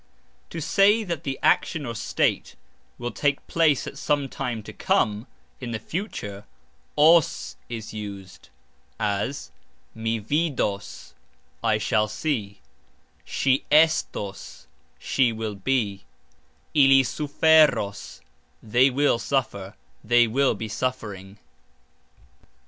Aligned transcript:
To 0.49 0.59
say 0.59 1.03
that 1.03 1.25
the 1.25 1.37
action 1.43 1.85
or 1.85 1.93
state 1.93 2.55
will 2.97 3.11
take 3.11 3.45
place 3.45 3.85
at 3.85 3.99
some 3.99 4.29
time 4.29 4.63
to 4.63 4.73
come, 4.73 5.27
in 5.59 5.69
the 5.73 5.77
future," 5.79 6.45
os" 7.15 7.55
is 7.69 7.93
used, 7.93 8.49
as, 8.99 9.51
"Mi 9.93 10.17
vidos", 10.19 11.13
I 11.63 11.77
shall 11.77 12.07
see; 12.07 12.61
"Sxi 13.27 13.61
estos", 13.71 14.65
She 14.97 15.31
will 15.31 15.53
be; 15.53 16.05
"Ili 16.73 17.03
suferos", 17.03 18.21
They 18.63 18.89
will 18.89 19.19
suffer, 19.19 19.75
they 20.03 20.25
will 20.25 20.55
be 20.55 20.67
suffering. 20.67 21.37